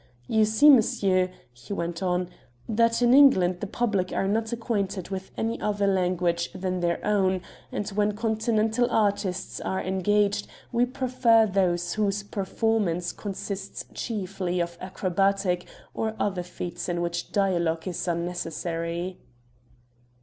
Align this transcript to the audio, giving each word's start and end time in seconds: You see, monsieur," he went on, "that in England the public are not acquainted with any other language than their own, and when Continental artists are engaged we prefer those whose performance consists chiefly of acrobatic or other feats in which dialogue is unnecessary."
You 0.27 0.45
see, 0.45 0.67
monsieur," 0.71 1.29
he 1.53 1.73
went 1.73 2.01
on, 2.01 2.27
"that 2.67 3.03
in 3.03 3.13
England 3.13 3.59
the 3.59 3.67
public 3.67 4.11
are 4.11 4.27
not 4.27 4.51
acquainted 4.51 5.09
with 5.09 5.29
any 5.37 5.61
other 5.61 5.85
language 5.85 6.51
than 6.53 6.79
their 6.79 7.05
own, 7.05 7.43
and 7.71 7.87
when 7.89 8.13
Continental 8.15 8.89
artists 8.89 9.59
are 9.61 9.79
engaged 9.79 10.47
we 10.71 10.87
prefer 10.87 11.45
those 11.45 11.93
whose 11.93 12.23
performance 12.23 13.11
consists 13.11 13.85
chiefly 13.93 14.59
of 14.59 14.75
acrobatic 14.81 15.67
or 15.93 16.15
other 16.19 16.41
feats 16.41 16.89
in 16.89 16.99
which 17.03 17.31
dialogue 17.31 17.87
is 17.87 18.07
unnecessary." 18.07 19.19